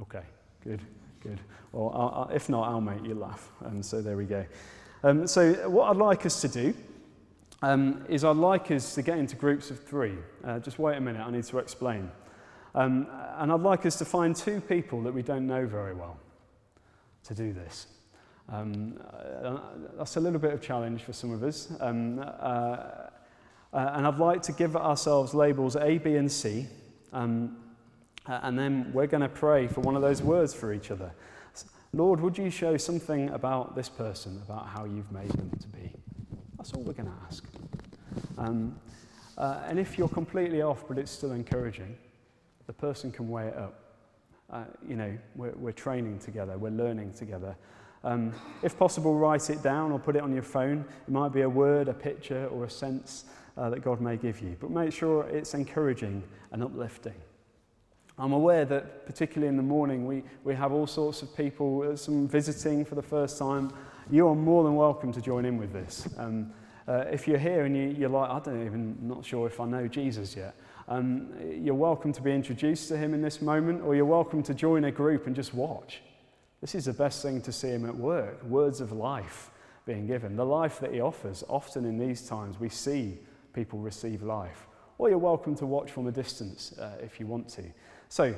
[0.00, 0.22] Okay,
[0.62, 0.80] good,
[1.20, 1.40] good.
[1.72, 3.50] Well, I'll, if not, I'll make you laugh.
[3.62, 4.46] And um, so there we go.
[5.02, 6.72] Um, so, what I'd like us to do
[7.62, 10.14] um, is I'd like us to get into groups of three.
[10.44, 12.12] Uh, just wait a minute, I need to explain.
[12.76, 16.16] Um, and I'd like us to find two people that we don't know very well
[17.24, 17.88] to do this.
[18.48, 19.00] Um,
[19.42, 19.58] uh,
[19.98, 21.72] that's a little bit of challenge for some of us.
[21.80, 23.08] Um, uh,
[23.76, 26.66] uh, and I'd like to give ourselves labels A, B, and C.
[27.12, 27.58] Um,
[28.26, 31.12] and then we're going to pray for one of those words for each other.
[31.92, 35.92] Lord, would you show something about this person, about how you've made them to be?
[36.56, 37.44] That's all we're going to ask.
[38.38, 38.80] Um,
[39.36, 41.98] uh, and if you're completely off, but it's still encouraging,
[42.66, 43.78] the person can weigh it up.
[44.48, 47.54] Uh, you know, we're, we're training together, we're learning together.
[48.04, 48.32] Um,
[48.62, 50.84] if possible, write it down or put it on your phone.
[51.06, 53.24] It might be a word, a picture, or a sense
[53.56, 54.56] uh, that God may give you.
[54.60, 57.14] But make sure it's encouraging and uplifting.
[58.18, 61.96] I'm aware that, particularly in the morning, we, we have all sorts of people, uh,
[61.96, 63.70] some visiting for the first time.
[64.10, 66.08] You are more than welcome to join in with this.
[66.16, 66.52] Um,
[66.88, 69.66] uh, if you're here and you, you're like, I don't even, not sure if I
[69.66, 70.54] know Jesus yet,
[70.88, 71.28] um,
[71.60, 74.84] you're welcome to be introduced to him in this moment, or you're welcome to join
[74.84, 76.00] a group and just watch.
[76.60, 79.50] This is the best thing to see him at work words of life
[79.84, 80.36] being given.
[80.36, 81.44] The life that he offers.
[81.48, 83.18] Often in these times, we see
[83.52, 84.66] people receive life.
[84.98, 87.62] Or you're welcome to watch from a distance uh, if you want to.
[88.08, 88.34] So,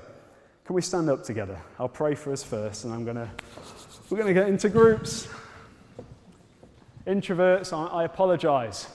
[0.65, 1.59] can we stand up together?
[1.79, 3.31] I'll pray for us first, and I'm to,
[4.11, 5.29] we're going to get into groups.
[7.07, 8.89] Introverts, I, I apologize.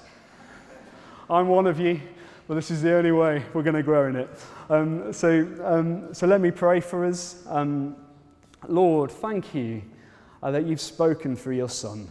[1.30, 2.00] I'm one of you,
[2.48, 4.30] but this is the only way we're going to grow in it.
[4.70, 7.44] Um, so, um, so let me pray for us.
[7.48, 7.96] Um,
[8.68, 9.82] Lord, thank you
[10.42, 12.08] uh, that you've spoken through your Son,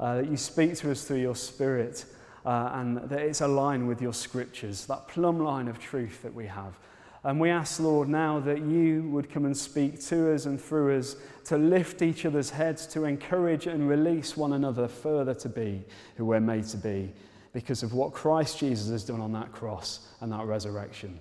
[0.00, 2.04] uh, that you speak to us through your Spirit,
[2.44, 6.46] uh, and that it's aligned with your scriptures, that plumb line of truth that we
[6.46, 6.78] have.
[7.24, 10.96] And we ask, Lord, now that you would come and speak to us and through
[10.96, 15.82] us to lift each other's heads, to encourage and release one another further to be
[16.16, 17.12] who we're made to be
[17.52, 21.18] because of what Christ Jesus has done on that cross and that resurrection.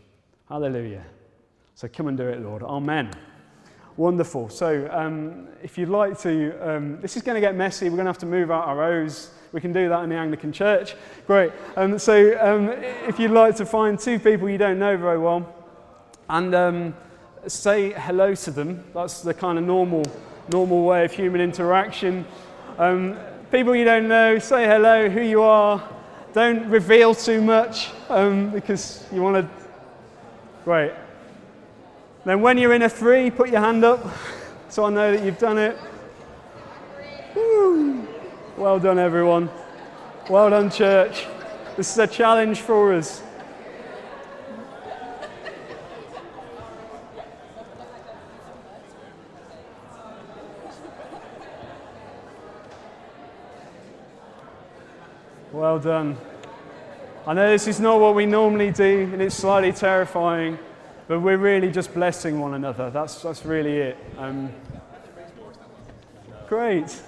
[0.47, 1.03] Hallelujah.
[1.73, 2.61] So come and do it, Lord.
[2.61, 3.11] Amen.
[3.97, 4.49] Wonderful.
[4.49, 7.85] So, um, if you'd like to, um, this is going to get messy.
[7.85, 9.29] We're going to have to move out our O's.
[9.53, 10.95] We can do that in the Anglican Church.
[11.25, 11.53] Great.
[11.77, 12.69] Um, so, um,
[13.07, 15.55] if you'd like to find two people you don't know very well,
[16.27, 16.95] and um,
[17.47, 18.83] say hello to them.
[18.93, 20.03] That's the kind of normal,
[20.51, 22.25] normal way of human interaction.
[22.77, 23.17] Um,
[23.49, 25.81] people you don't know, say hello, who you are.
[26.33, 29.49] Don't reveal too much because you want to.
[30.65, 30.91] Great.
[32.25, 34.03] Then, when you're in a three, put your hand up
[34.67, 35.77] so I know that you've done it.
[38.57, 39.47] Well done, everyone.
[40.27, 41.27] Well done, church.
[41.77, 43.21] This is a challenge for us.
[55.51, 56.17] Well done.
[57.27, 60.57] I know this is not what we normally do, and it's slightly terrifying,
[61.07, 62.89] but we're really just blessing one another.
[62.89, 63.97] That's, that's really it.
[64.17, 64.51] Um,
[66.47, 67.01] great.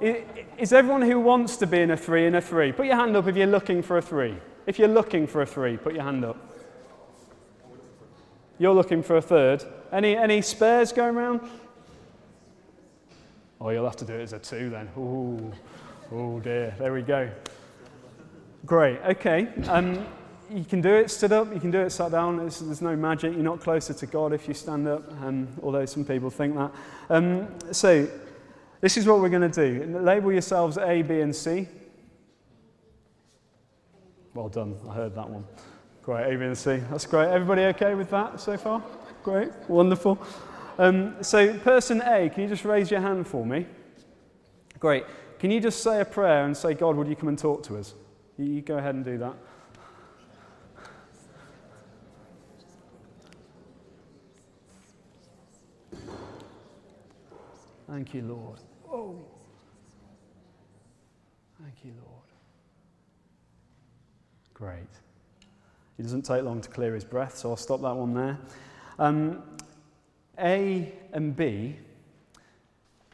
[0.00, 2.72] Is everyone who wants to be in a three in a three?
[2.72, 4.36] Put your hand up if you're looking for a three.
[4.66, 6.36] If you're looking for a three, put your hand up.
[8.58, 9.64] You're looking for a third.
[9.90, 11.40] Any, any spares going around?
[13.60, 14.88] Oh, you'll have to do it as a two then.
[14.96, 15.52] Ooh,
[16.12, 16.74] oh dear.
[16.78, 17.30] There we go.
[18.66, 19.48] Great, okay.
[19.66, 20.06] Um,
[20.50, 22.38] you can do it stood up, you can do it sat down.
[22.38, 23.32] There's, there's no magic.
[23.32, 26.72] You're not closer to God if you stand up, um, although some people think that.
[27.08, 28.08] Um, so,
[28.80, 29.98] this is what we're going to do.
[30.00, 31.68] Label yourselves A, B, and C.
[34.34, 35.44] Well done, I heard that one.
[36.02, 36.76] Great, A, B, and C.
[36.90, 37.28] That's great.
[37.28, 38.82] Everybody okay with that so far?
[39.22, 40.18] Great, wonderful.
[40.78, 43.66] Um, so, person A, can you just raise your hand for me?
[44.78, 45.04] Great.
[45.38, 47.76] Can you just say a prayer and say, God, would you come and talk to
[47.76, 47.94] us?
[48.38, 49.34] You go ahead and do that.
[57.90, 58.60] Thank you, Lord.
[58.88, 59.16] Oh.
[61.60, 62.22] Thank you, Lord.
[64.54, 64.86] Great.
[65.98, 68.38] It doesn't take long to clear his breath, so I'll stop that one there.
[69.00, 69.42] Um,
[70.38, 71.78] a and B,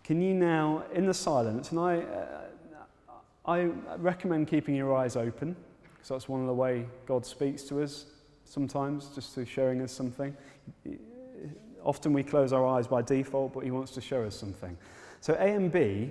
[0.05, 3.11] can you now, in the silence, and I, uh,
[3.47, 5.57] I recommend keeping your eyes open,
[5.95, 8.05] because that's one of the way God speaks to us
[8.45, 10.37] sometimes, just through showing us something.
[11.87, 14.76] Often we close our eyes by default, but He wants to show us something.
[15.20, 16.11] So, A and B,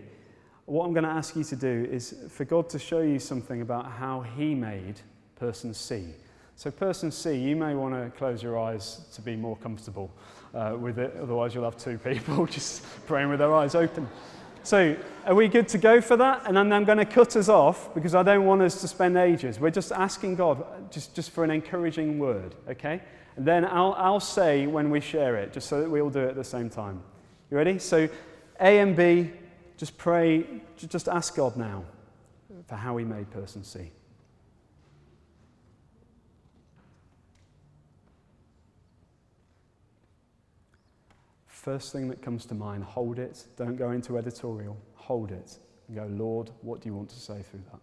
[0.65, 3.61] what I'm going to ask you to do is for God to show you something
[3.61, 5.01] about how He made
[5.35, 6.05] person C.
[6.55, 10.09] So, person C, you may want to close your eyes to be more comfortable
[10.53, 14.07] uh, with it, otherwise, you'll have two people just praying with their eyes open.
[14.63, 14.95] So,
[15.25, 16.43] are we good to go for that?
[16.45, 19.17] And then I'm going to cut us off because I don't want us to spend
[19.17, 19.59] ages.
[19.59, 23.01] We're just asking God just, just for an encouraging word, okay?
[23.37, 26.29] Then I'll, I'll say when we share it, just so that we all do it
[26.29, 27.01] at the same time.
[27.51, 27.79] You ready?
[27.79, 28.07] So,
[28.59, 29.31] A and B,
[29.77, 30.45] just pray,
[30.77, 31.83] just ask God now
[32.67, 33.91] for how He made person C.
[41.47, 43.43] First thing that comes to mind, hold it.
[43.57, 44.77] Don't go into editorial.
[44.93, 45.57] Hold it.
[45.87, 47.79] And go, Lord, what do you want to say through that?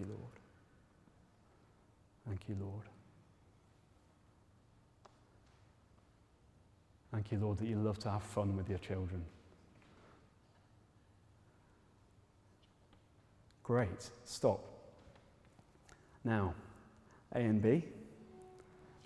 [0.00, 0.32] You, Lord.
[2.26, 2.84] Thank you, Lord.
[7.12, 9.24] Thank you, Lord, that you love to have fun with your children.
[13.62, 14.10] Great.
[14.24, 14.64] Stop.
[16.24, 16.54] Now,
[17.32, 17.84] a and B.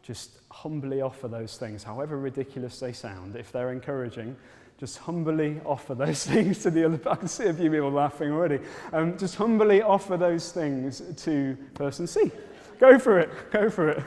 [0.02, 3.36] Just humbly offer those things, however ridiculous they sound.
[3.36, 4.36] If they're encouraging,
[4.78, 7.00] just humbly offer those things to the other.
[7.10, 8.60] I can see a few people laughing already.
[8.92, 12.30] Um, just humbly offer those things to person C.
[12.78, 13.30] Go for it.
[13.50, 14.02] Go for it.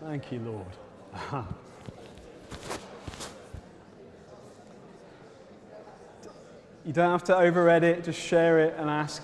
[0.00, 1.46] Thank you, Lord.
[6.84, 9.22] you don't have to over edit, just share it and ask.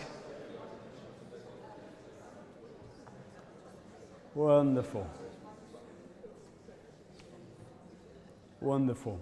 [4.35, 5.09] Wonderful.
[8.61, 9.19] Wonderful.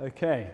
[0.00, 0.50] Okay.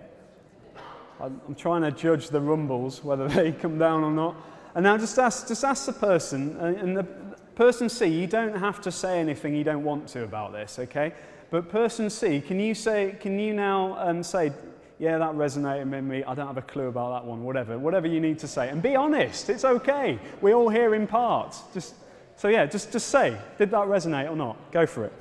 [1.21, 4.37] I'm, trying to judge the rumbles, whether they come down or not.
[4.75, 7.07] And now just ask, just ask the person, and the,
[7.55, 11.13] Person C, you don't have to say anything you don't want to about this, okay?
[11.55, 14.53] But person C, can you say, can you now um, say,
[14.99, 16.25] yeah, that resonated with me.
[16.25, 18.71] I don't have a clue about that one, whatever, whatever you need to say.
[18.71, 20.19] And be honest, it's okay.
[20.41, 21.63] We all hear in parts.
[21.73, 21.95] Just,
[22.35, 24.73] so yeah, just, just say, did that resonate or not?
[24.73, 25.13] Go for it.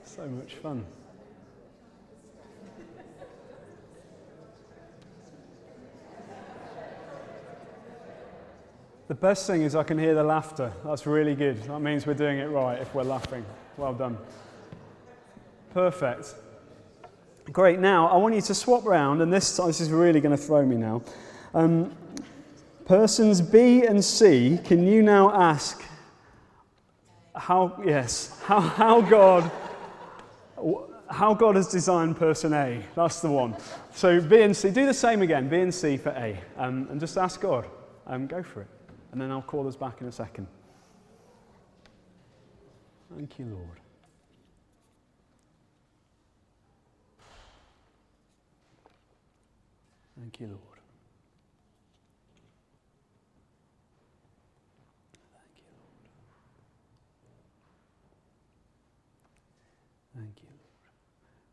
[0.06, 0.86] So much fun.
[9.10, 10.72] The best thing is I can hear the laughter.
[10.86, 11.64] That's really good.
[11.64, 13.44] That means we're doing it right if we're laughing.
[13.76, 14.20] Well done.
[15.74, 16.36] Perfect.
[17.52, 17.80] Great.
[17.80, 20.64] Now, I want you to swap round, and this, this is really going to throw
[20.64, 21.02] me now.
[21.56, 21.98] Um,
[22.86, 25.84] persons B and C, can you now ask
[27.36, 29.52] how, yes, how, how God
[31.10, 32.84] how God has designed person A.
[32.96, 33.56] That's the one.
[33.96, 37.00] So B and C, do the same again, B and C for A, um, and
[37.00, 37.66] just ask God.
[38.06, 38.68] Um, go for it.
[39.12, 40.48] And then I'll call us back in a second.
[43.16, 43.80] Thank you, Lord.
[50.20, 50.60] Thank you, Lord.
[55.34, 55.64] Thank you,
[60.14, 60.26] Lord.
[60.26, 60.60] Thank you, Lord.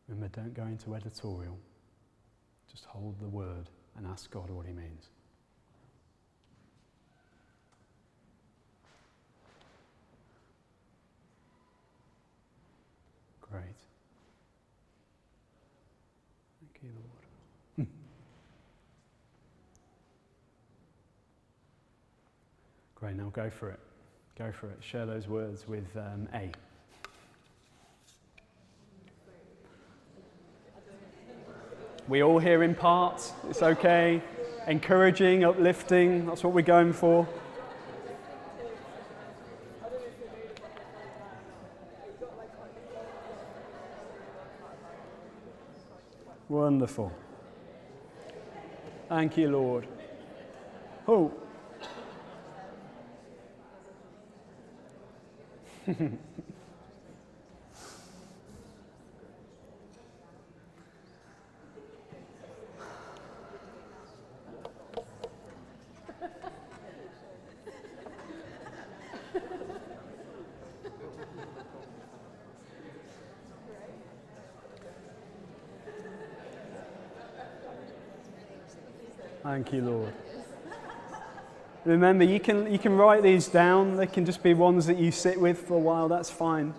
[0.09, 1.57] Remember, don't go into editorial.
[2.69, 5.09] Just hold the word and ask God what he means.
[22.99, 23.79] Great, now go for it.
[24.39, 24.77] Go for it.
[24.81, 26.51] Share those words with um, A.
[32.07, 34.19] We all hear in parts, it's okay.
[34.65, 37.27] Encouraging, uplifting, that's what we're going for.
[46.49, 47.11] Wonderful.
[49.07, 49.87] Thank you, Lord.
[51.07, 51.31] Oh.
[79.43, 80.13] Thank you, Lord.
[81.87, 83.95] Remember, you can, you can write these down.
[83.95, 86.09] They can just be ones that you sit with for a while.
[86.09, 86.73] That's fine.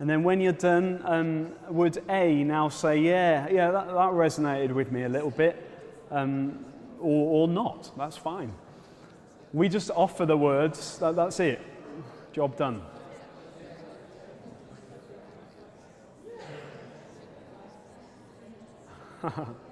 [0.00, 4.72] And then when you're done, um, would A now say, yeah, yeah, that, that resonated
[4.72, 5.70] with me a little bit,
[6.10, 6.64] um,
[6.98, 7.92] or, or not?
[7.96, 8.52] That's fine.
[9.52, 11.60] We just offer the words, that, that's it.
[12.32, 12.82] Job done.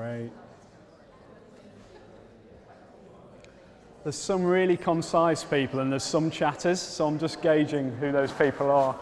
[0.00, 0.30] Great.
[4.02, 8.32] There's some really concise people and there's some chatters, so I'm just gauging who those
[8.32, 8.96] people are.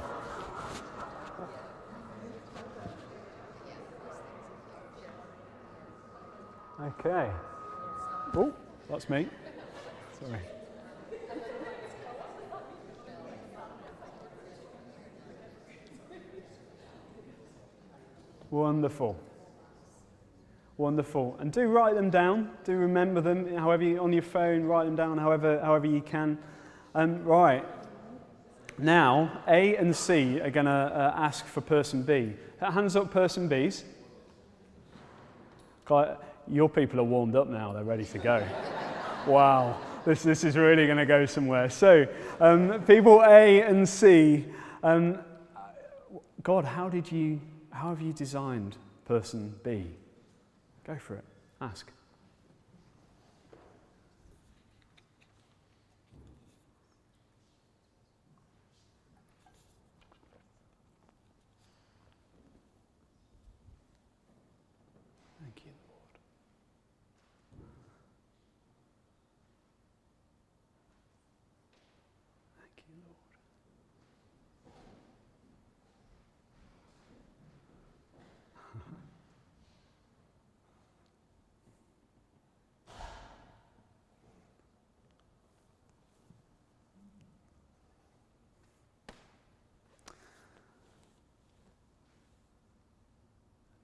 [6.81, 7.31] Okay.
[8.35, 8.53] Oh,
[8.91, 9.29] that's me.
[10.19, 10.41] Sorry.
[18.51, 19.17] Wonderful.
[20.79, 21.37] Wonderful.
[21.41, 22.51] And do write them down.
[22.63, 26.39] Do remember them, however you, on your phone, write them down however, however you can.
[26.95, 27.65] Um, right.
[28.79, 32.33] Now, A and C are going to uh, ask for person B.
[32.61, 33.85] Hands up, person B's.
[36.47, 37.73] Your people are warmed up now.
[37.73, 38.47] They're ready to go.
[39.27, 39.81] wow.
[40.05, 41.71] This, this is really going to go somewhere.
[41.71, 42.07] So,
[42.41, 44.45] um, people A and C,
[44.85, 45.19] um,
[46.45, 49.85] God, how did you how have you designed person B?
[50.89, 51.25] Go for it.
[51.61, 51.93] Ask.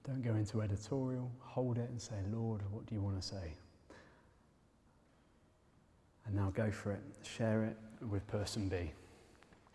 [0.05, 3.53] Don't go into editorial, hold it and say, Lord, what do you want to say?
[6.25, 7.01] And now go for it.
[7.23, 7.77] Share it
[8.07, 8.91] with person B.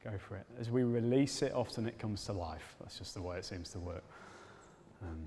[0.04, 0.46] Go for it.
[0.58, 2.76] As we release it, often it comes to life.
[2.80, 4.04] That's just the way it seems to work.
[5.02, 5.26] Um,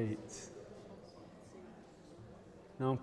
[0.00, 0.18] Great.
[2.78, 2.98] Now,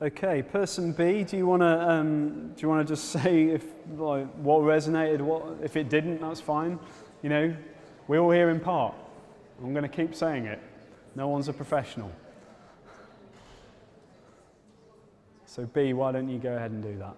[0.00, 3.64] Okay, person B, do you want to um, do you want to just say if
[3.96, 6.78] like what resonated, what if it didn't, that's fine.
[7.22, 7.56] You know,
[8.08, 8.94] we all hear in part.
[9.60, 10.60] I'm going to keep saying it.
[11.16, 12.12] No one's a professional.
[15.46, 17.16] So, B, why don't you go ahead and do that?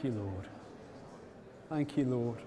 [0.00, 0.46] Thank you, Lord.
[1.68, 2.38] Thank you, Lord.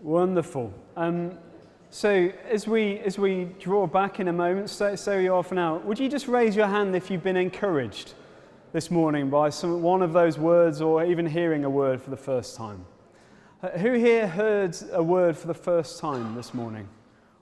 [0.00, 0.72] Wonderful.
[0.96, 1.36] Um,
[1.90, 5.56] so, as we, as we draw back in a moment, so, so you are for
[5.56, 8.14] now, would you just raise your hand if you've been encouraged
[8.72, 12.16] this morning by some, one of those words or even hearing a word for the
[12.16, 12.84] first time?
[13.78, 16.88] Who here heard a word for the first time this morning?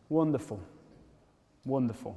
[0.09, 0.61] Wonderful.
[1.67, 2.17] Wonderful.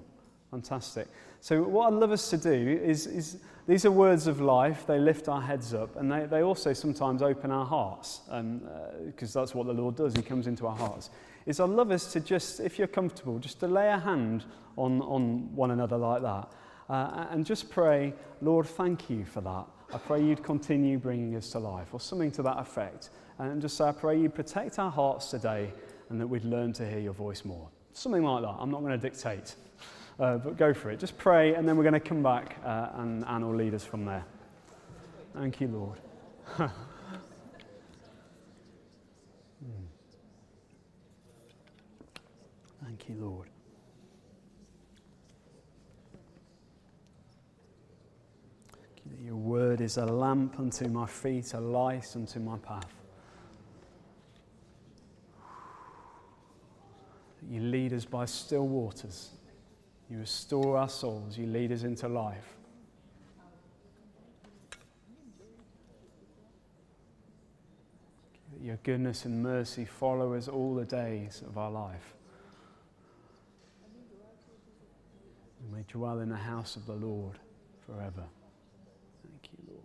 [0.55, 1.09] Fantastic.
[1.41, 4.87] So, what I'd love us to do is, is these are words of life.
[4.87, 8.61] They lift our heads up and they, they also sometimes open our hearts because um,
[8.65, 10.15] uh, that's what the Lord does.
[10.15, 11.09] He comes into our hearts.
[11.45, 14.45] Is I'd love us to just, if you're comfortable, just to lay a hand
[14.77, 16.49] on, on one another like that
[16.87, 19.65] uh, and just pray, Lord, thank you for that.
[19.93, 23.09] I pray you'd continue bringing us to life or something to that effect.
[23.39, 25.73] And just say, I pray you protect our hearts today
[26.09, 27.67] and that we'd learn to hear your voice more.
[27.91, 28.55] Something like that.
[28.57, 29.55] I'm not going to dictate.
[30.19, 30.99] Uh, but go for it.
[30.99, 33.83] Just pray, and then we're going to come back, uh, and Anne will lead us
[33.83, 34.25] from there.
[35.33, 35.99] Thank you, Lord.
[42.85, 43.49] Thank you, Lord.
[49.21, 52.87] Your word is a lamp unto my feet, a light unto my path.
[57.49, 59.31] You lead us by still waters.
[60.09, 61.37] You restore our souls.
[61.37, 62.55] You lead us into life.
[68.61, 72.13] Your goodness and mercy follow us all the days of our life.
[75.71, 77.37] We dwell in the house of the Lord
[77.85, 78.23] forever.
[79.23, 79.83] Thank you, Lord.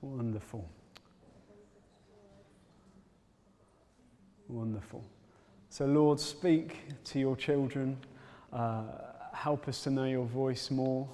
[0.00, 0.68] Wonderful.
[4.48, 5.04] Wonderful.
[5.68, 7.96] So, Lord, speak to your children.
[8.52, 8.82] Uh,
[9.32, 11.08] help us to know your voice more.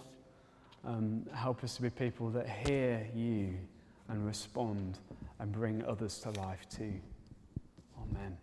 [0.85, 3.55] Um, help us to be people that hear you
[4.09, 4.99] and respond
[5.39, 6.93] and bring others to life too.
[8.01, 8.37] Amen.